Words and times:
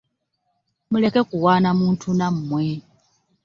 Muleke 0.89 1.21
kuwaana 1.29 1.69
muntu 1.79 2.07
nammwe. 2.17 2.63